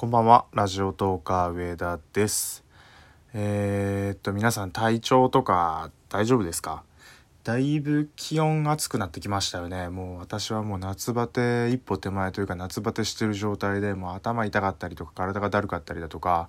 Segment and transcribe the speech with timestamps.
[0.00, 2.64] こんばんは、ラジオトーカー上田です。
[3.34, 6.84] えー、っと、皆さん体調とか大丈夫ですか？
[7.42, 9.88] だいぶ気温暑くなってきましたよね。
[9.88, 16.48] もう私はもう夏バテ一歩手前というか夏バテしてる状態でもう頭痛かったりとか体がだるかったりだとか、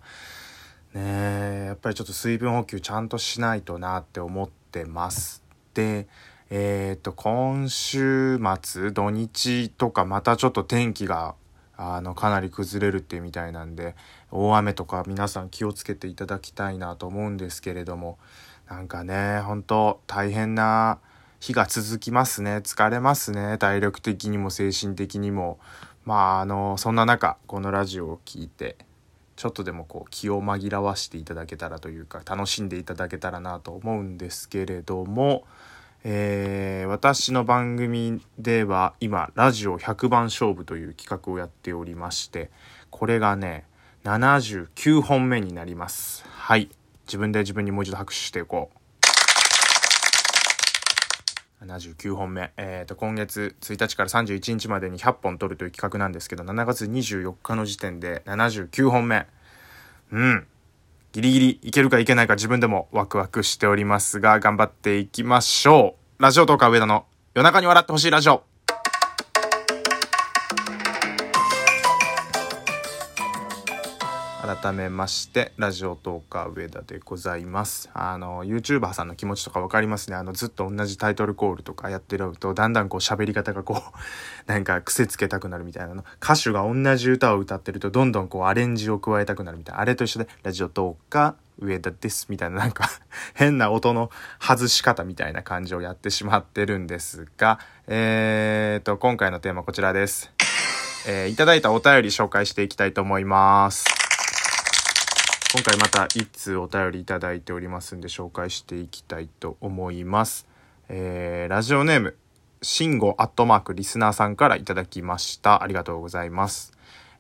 [0.94, 5.44] ねえ、やっぱりちょっと水分補給ちゃんとしないとなって思ってます。
[5.74, 6.08] で、
[6.52, 11.34] えー、っと、今週末、土日とかまたちょっと天気が
[11.82, 13.96] あのかなり崩れるってみたいなんで
[14.32, 18.18] 大雨とか皆さん気をつけていただきたいなと思うんですけれども
[18.70, 21.00] なんかね本当大変な
[21.40, 22.58] 日が続きますね。
[22.58, 23.58] 疲れますね。
[23.58, 25.58] 体力的にも精神的にも。
[26.06, 28.78] まああのそんな中このラジオを聴いて
[29.36, 35.46] ちょっとでもこう気を紛らわしていただけたらというか楽しんでいただけたらなと思うんですけれども
[36.04, 42.50] えー私の番組では今ラジオ100番勝負という企画をやっておりまして
[42.90, 43.66] これがね
[44.04, 46.24] 79本目になります。
[46.28, 46.70] はい。
[47.06, 48.80] 自分で自分にもう一度拍手していこう。
[51.66, 59.28] 79本目、えー、と今月1日から31日までに100本撮るという企画なんですけど7月24日の時点で79本目。
[60.12, 60.48] うん。
[61.12, 66.22] ギリギリいけるかいけないか自分でもワクワクしておりますが、頑張っていきましょう。
[66.22, 68.49] ラジオトーカー上田の夜中に笑ってほしいラジオ。
[74.42, 77.90] 改めまして、ラジオトーカー上田でございます。
[77.94, 80.16] あの、YouTuber さんの気持ちとかわかりますね。
[80.16, 84.00] あの、ずっと同じタイトルコールとかやってると、だんだんこう喋り方がこう、
[84.50, 86.06] なんか癖つけたくなるみたいなの。
[86.24, 89.82] 歌手が同じ歌を歌ってると、どんどんこうアレンジを加えたくなるみたいな。
[89.82, 92.28] あれと一緒で、ラジオトーカー上田です。
[92.30, 92.90] みたいな、なんか
[93.36, 100.32] 変な音の外し方みたいな感じをやってしまってるんですが、えーと、今回のテーマこちらです。
[101.08, 103.99] えーいただいたお便り紹介していきたいと思います。
[105.52, 110.48] 今回また一通お便りいただいておりますんで紹介していきたいと思います。
[110.90, 112.16] えーラジオネーム、
[112.62, 115.64] シンゴアットマークリスナーさんからいただきました。
[115.64, 116.74] ありがとうございます。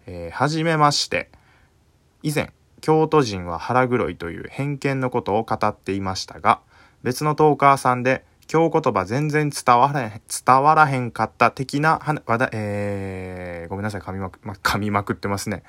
[0.06, 1.32] えーはじめまして。
[2.22, 6.60] 以前、京都人は腹黒いという偏見のことを語っていましたが、
[7.02, 15.64] 別のトーカーさんで、京言葉全然伝わらへん、伝わらへんかった的な話題、えー、ごめんなさい、噛みまく、ま、噛みまくってますね。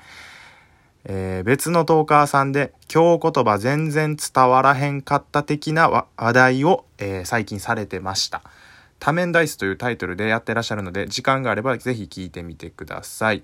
[1.05, 8.41] えー別のトーカーさんで京言葉全然伝わらへんかった的な話題を、えー最近されてました。
[8.99, 13.43] 多面ダイスというタイトルでやってらっしゃるので時間があればぜひ聞いてみてください。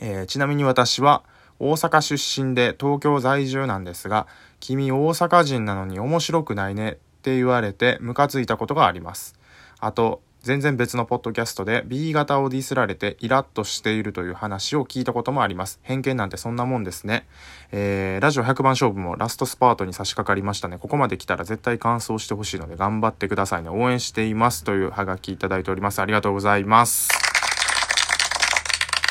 [0.00, 1.22] えーちなみに私は
[1.58, 4.26] 大阪出身で東京在住なんですが
[4.60, 9.34] 君大阪人なのに面白くないねって言われてムカついたことがあります。
[9.78, 15.80] あと全然別のポッドキャストで B 型をディスられてイラッとしているという話を聞いたこともあります。
[15.82, 17.26] 偏見なんてそんなもんですね。
[17.72, 20.78] えーラジオ100番勝負もラストスパートに差し掛かりましたね。
[20.78, 23.68] ここまで来たら絶対完走してほしいので頑張ってくださいね。
[23.68, 26.00] 応援していますというハガキいただいております。
[26.00, 27.08] ありがとうございます。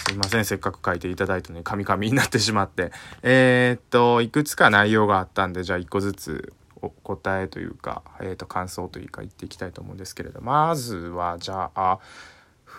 [0.09, 0.45] すいません。
[0.45, 2.91] せっかく書いていただいたのに、カミカミになってしまって。
[3.21, 11.99] えーっと、いくつか内容があったんで、じゃあ一個ずつお答えというか、えーと、感想というか言っていきたいと思うんですけれど、まずは、じゃあ、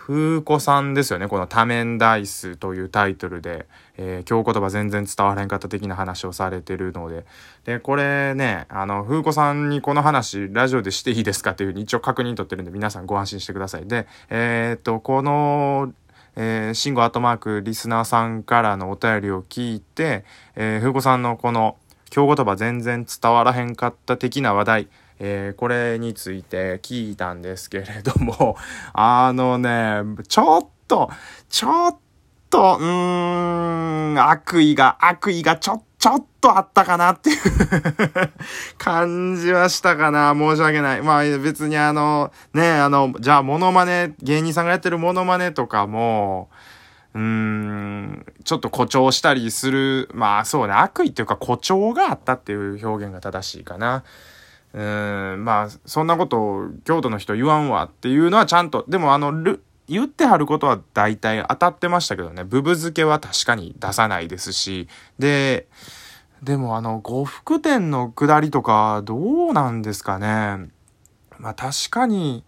[0.07, 1.27] 風子さんですよね。
[1.27, 3.67] この多面ダイスというタイトルで、
[3.97, 7.25] えー京言葉全然伝わらんかった的な話をされてるので。
[7.65, 13.87] で、これね、あの、風子さんにこの話、ラジオでしていいですかっていうふうに一応確認取ってるんで、皆さんご安心してください。
[13.87, 15.93] で、えーと、この、
[16.35, 20.23] えー、シンゴアットマークリスナーさんからのお便りを聞いて、
[20.55, 21.77] えー、風子さんのこの、
[22.11, 24.87] 京言葉全然伝わらへんかった的な話題、
[25.19, 28.57] えーこれについて聞いたんですけれども、
[28.93, 31.09] あのね、ちょっと、
[31.49, 31.97] ちょっ
[32.49, 37.37] と、うーん、悪意が、悪意がちょっ、ちょっとあったかなっていう
[38.77, 40.33] 感じはしたかな。
[40.35, 41.01] 申し訳ない。
[41.01, 46.49] まあ別にあの、ね、あの、じゃあモノマネ、芸人さんがやってるモノマネとかも、
[47.13, 54.03] うーん、ちょっと誇張したりする、まあそうね、悪意っていうか誇張があったっていう表現が正しいかな。
[54.73, 64.87] うーん、まあそんなことを京都の人言わんわっていうのはちゃんと、でもあの、ル言ってはることは大体当たってましたけどね、ブブ漬けは確かに出さないですし、
[65.19, 65.67] で、
[66.41, 70.69] でもあの、呉服店の下りとかどうなんですかね。
[71.39, 72.45] まあ確かに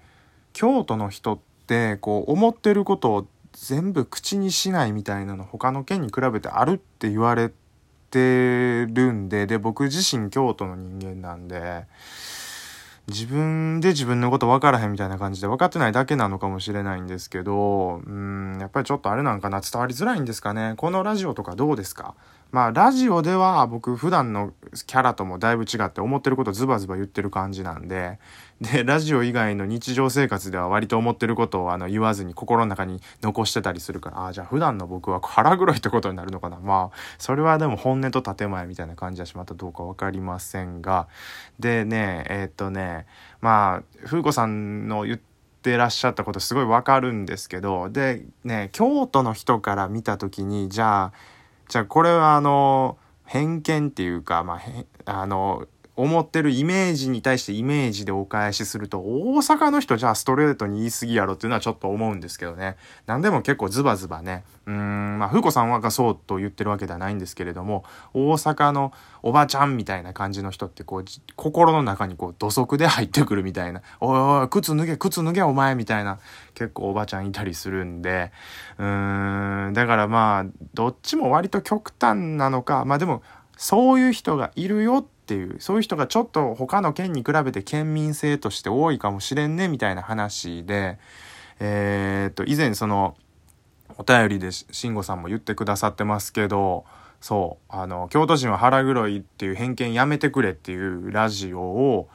[0.54, 7.50] 京都の人ってこう思ってることを全部口にしないみたいなの他の県に比べてあるって言われ
[8.09, 11.85] てるんでで僕自身京都の人間なんで
[13.07, 20.75] 自分で自分のこと分からへんみたいな感じで分かってないだけなのかもしれないんですけど、うん、やっぱりちょっとあれなんかな伝わりづらいんですかね。
[20.77, 22.15] このラジオとかどうですか？
[22.53, 24.53] まあ、ラジオでは僕普段の
[24.88, 28.19] キャラともだいぶ違って思ってることズバズバ言ってる感じなんで、
[28.63, 36.60] で、ラジオ以外の日常生活では割と思ってることをあの言わずに心の中に残してたりするから、ああ、じゃあ普段の僕は腹黒いってことになるのかな。
[36.60, 41.10] まあ、それはでも本音と建前みたいな感じはしまったどうか分かりませんが、
[41.60, 43.06] でね、えー、っとね、
[43.42, 45.33] まあ、風子さんの言って
[45.63, 51.13] てらっしゃったことすごいわかるんですけどでね京都の人から見た時にじゃあ
[51.69, 54.60] じゃあこれはあの偏見っていうか、ま
[55.06, 55.65] あ、あの
[55.95, 62.78] 思ってるイメージに対してイメージでお返しすると、大阪の人じゃあストレートに言い過ぎやろっていうのはちょっと思うんですけどね。
[63.06, 64.44] 何でも結構ズバズバね。
[64.66, 68.92] うん、まあ、風子さんはがそうと言ってるわけではないんですけれども、大阪の
[69.22, 71.06] おばちゃんみたいな感じの人ってこう、
[71.36, 76.18] 心の中にこう土足で入ってくるみたいな、おいおい、靴脱げ、靴脱げお前みたいな、
[76.56, 78.31] 結構おばちゃんいたりするんで、
[78.80, 83.22] うーん、だからまあ、どっちも割と極端なのか、まあでも、
[83.57, 85.56] そういう人がいるよっっていう。
[85.60, 91.00] そういう人がちょっと他の県に比べて県民性として多いかもしれんねみたいな話で。
[91.60, 93.16] えー、っと以前その
[93.98, 96.84] お便りで慎吾さんも言ってくださってますけど
[97.22, 102.10] そうあの京都人は腹黒いっていう偏見やめてくれっていうラジオを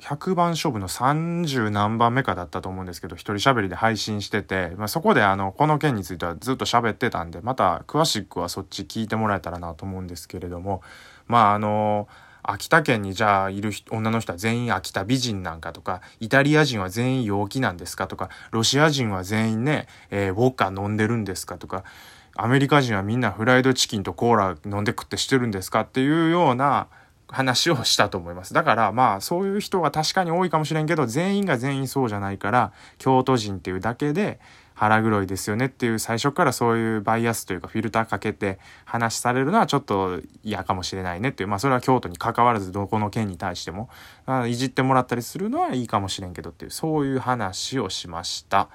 [0.00, 10.82] 100番勝負の30何番目かだったと思うんですけど、一人喋りで配信してて、まあ、そこであの、この件についてはずっと喋ってたんで、また詳しくはそっち聞いてもらえたらなと思うんですけれども、
[11.26, 12.08] まああの、
[12.42, 21.84] 秋田県にじゃあいる女の人は全員秋田美人なんかとか、イタリア人は全員陽気なんですかとか、ロシア人は全員ね、えー、ウォッカ飲んでるんですかとか、
[22.36, 26.88] アメリカ人はみんなフライドチキンとコーラ飲んで食ってしてるんですかっていうような
[27.28, 28.54] 話をしたと思います。
[28.54, 34.38] だからまあそういう人は確かに多いかもしれんけど、全員が全員そうじゃないから、京都人っていうだけで、
[34.76, 43.88] 腹黒いですよねっていう最初からそういうバイアスというかフィルターかけて話されるのはちょっと嫌かもしれないねっていうまあそれは京都に関わらずどこの県に対しても
[44.46, 48.68] いじってもらったりするのはいいかもしれんけどっていうそういう話をしました。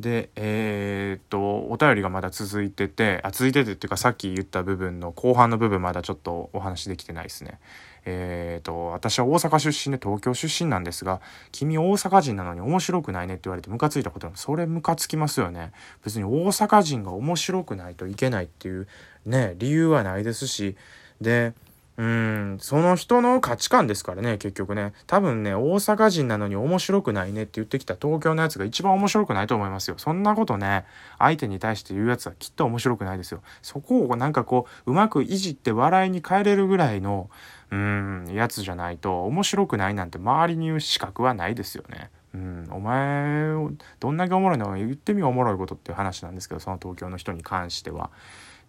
[0.00, 7.60] でえー、っとお便りがまだ続いててあ続いててっていうかさっき言った部分の後半の部分まだちょっとお話できてないですね。
[8.06, 11.20] えーと、私は大阪出身で東京出身なんですが
[11.52, 15.72] 君大阪人なのに面白くないねって言われてムカついたことそれムカつきますよね。
[16.02, 18.88] 別に大阪人が面白くないといけないっていう
[19.26, 20.76] ね理由はないですし。
[21.20, 21.52] で
[21.96, 22.58] うん。
[22.60, 24.92] その人の価値観ですからね結局ね。
[25.06, 29.96] 多分ね大阪人なのに面白くないねって言ってきた東京のやつが一番面白くないと思いますよ。
[29.98, 30.84] そんなことね
[31.18, 33.42] 相手に対して言うやつはきっと面白くないですよ。
[33.60, 37.28] そこをなんかこううまくいじって笑いに変えれるぐらいの
[37.70, 42.10] うんやつじゃないと面白くないなんて周りに言う資格はないですよね。
[42.32, 43.52] うん、お前
[43.98, 48.10] どんだけおもろいの言ってみよおもろいことっていう話なんですけどその東京の人に関しては。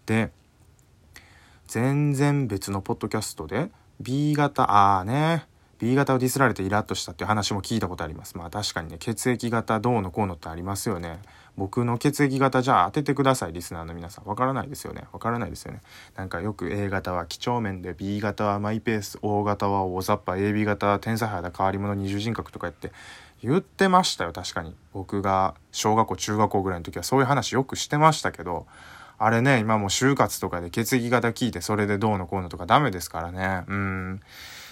[0.06, 0.32] で
[1.72, 3.70] 全然別のポッドキャストで
[4.02, 5.46] B 型ああね
[5.80, 8.38] B 型をディスられてイラッとしたっていう話も聞いたことあります。
[8.38, 11.22] まあ確かにね血液型どうのこうのってありますよね。
[11.56, 15.82] 僕の血液型じゃあ当ててくださいリスナーの皆さんわからないですよねわからないですよね
[16.16, 22.92] なんかよく A 型は几帳面で B 型はマイペース O 型は大雑把 AB 型は天才肌変わり者二重人格とか言って
[23.44, 28.66] 言ってましたよ確かに僕が小学校中学校ぐらいの時はそういう話よくしてましたけど
[29.24, 34.22] あれね今もう就活とかで血液型聞いてそれでどうのこうのとかダメですからねうん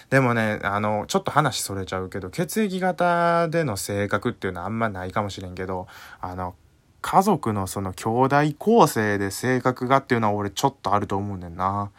[0.09, 5.87] でもね、あの、ちょっと話それちゃうけど、血液型での性格っていうのはあんまないかもしれんけど、
[6.19, 6.55] あの、
[7.01, 11.91] 家族のその兄弟構成で性格がっていうのは俺ちょっとあると思うねんな。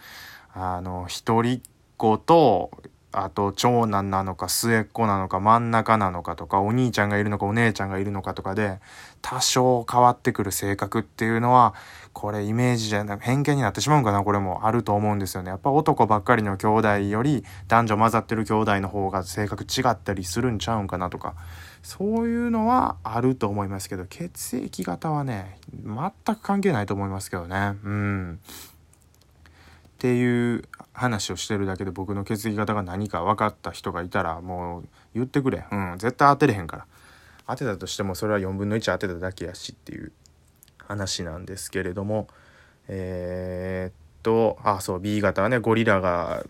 [0.52, 1.60] あの、一人っ
[1.96, 2.72] 子と、
[3.12, 8.78] あと長男なのか末っ子なのか真ん中なのかとかお兄ちゃんがいるのかお姉ちゃんがいるのかとかで
[9.20, 11.74] 多少変わってくる性格っていうのは
[12.12, 15.50] これイメージじゃなく偏見になってしまうんかなこれもあると思うんですよね。
[15.50, 21.34] やっぱ男ばっかりの兄弟より男女混ざってる兄弟の方が性格違ったりするんちゃうんかなとか。
[21.82, 28.40] そういうのはあると思いますけど血液型はね全く関係ないと思いますけどねうん
[30.00, 30.64] っていう
[30.94, 35.62] 話をしてるだけで僕の血液型が何か分かった人がいたらもう言ってくれ。
[35.70, 36.86] うん絶対当てれへんから。
[37.46, 40.12] 当てたとしてもそれは4分の1当てただけやしっていう
[40.78, 42.28] 話なんですけれども。
[42.88, 46.44] えー、っとあそう B 型はねゴリラが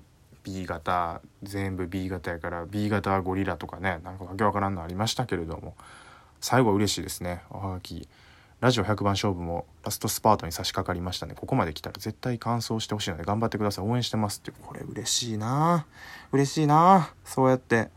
[0.45, 5.75] B 型全部 B 型やから B 型はゴリラとかねなんかわけわからんのありましたけれども。
[6.41, 8.09] 最後は嬉しいですねおはがき。
[8.61, 11.35] ラジオ100番勝負もラストスパートに差し掛かりましたね。
[11.35, 13.87] ここまで来たら絶対完走してほしいので頑張ってください。
[13.87, 15.87] 応援してますってこれ嬉しいな。
[16.31, 17.15] 嬉しいな。
[17.25, 17.89] そうやって。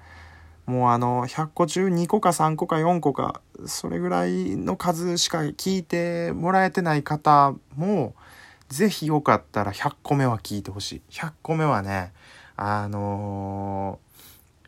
[0.65, 8.15] もうあの、100個中2個か3個か4個か、それぐらいの数しか聞いてもらえてない方も、
[8.69, 11.01] ぜひよかったら100個目は聞いてほしい。
[11.09, 12.13] 100個目はね、
[12.55, 13.99] あの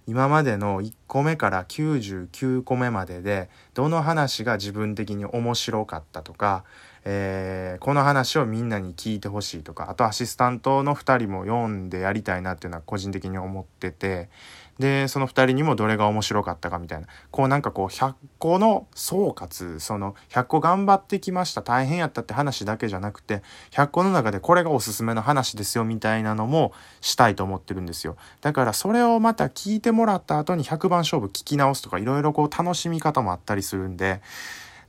[0.07, 6.63] 今までの1個目から99個目まででどの話が自分的に面白かったとか、
[7.05, 14.29] えー、この話をみんなに聞いてほしいとかあとアシスタントの2人も読んでやりたいなっていうのは個人的に思ってて
[14.79, 17.07] でその2人にもどれが面白かったかみたいな。
[17.31, 23.41] こうなんかこう100個の総括その100個頑張ってきました大変やったって話だけじゃなくて
[23.71, 28.17] 100個の中でこれがおすすめの話ですよみたいなのもしたいと思ってるんですよ。
[28.41, 34.21] だからそれをまた聞いてもらった後に100番勝負聞き直すとかいろいろこう楽しみ方もあったりするんで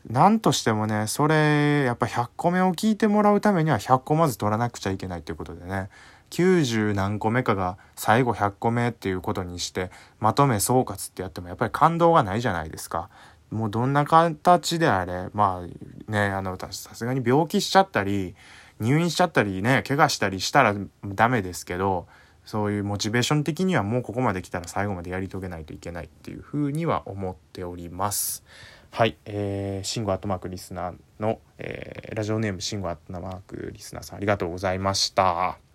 [0.09, 5.88] なんとしてもね、それ、やっぱ100個目を聞いてもらうためには100個まず取らなくちゃいけないということでね、
[6.30, 9.90] 90何個目かが最後100個目っていうことにして、
[10.21, 13.09] まとめ総括ってやってもやっぱり感動がないじゃないですか。
[13.50, 18.35] もうどんな形であれ、まあね、あの私、さすがに病気しちゃったり、
[18.80, 22.06] 入院しちゃったりね、怪我したりしたらダメですけど、
[22.45, 28.45] そういうモチベーション的にはもうここまで来たら最後までやり遂げないといけないっていうふうには思っております。
[28.92, 35.65] はい、えー、シンゴアットマークリスナーの、えー、ラジオネームシンゴアットマークリスナーさんありがとうございました。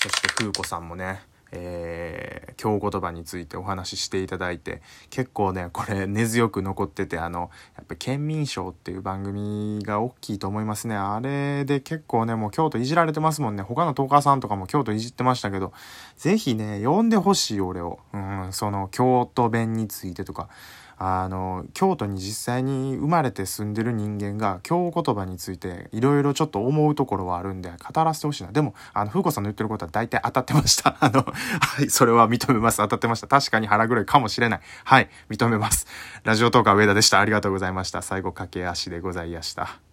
[0.00, 10.94] そして風子さんもね、えー、京言葉についてお話ししていただいて結構ねこれ根強く残っててあのやっぱ県民賞っていう番組が大きいと思いますね。
[10.94, 13.62] あれで結構ねもう京都いじられてますもんね。
[13.62, 15.72] 他のトーカーさんとかも京都いじってましたけど
[16.16, 17.98] 是非ね呼んでほしい俺を。
[18.12, 20.48] うんその京都弁についてとか。
[21.00, 28.50] あの京都に実際に生まれて住んでる人間が京言葉についていろいろちょっと思うところはあるんで語らせてほしいな。
[28.50, 30.96] でもあの風子さんの言ってることは大体当たってました。
[31.00, 31.90] あのはい。
[31.90, 32.78] それは認めます。
[32.78, 33.28] 当たってました。
[33.28, 34.60] 確かに腹黒いかもしれない。
[34.84, 35.08] はい。
[35.30, 35.86] 認めます。
[36.24, 37.20] ラジオトーカー上田でした。
[37.20, 38.02] ありがとうございました。
[38.02, 39.87] 最後駆け足でございました。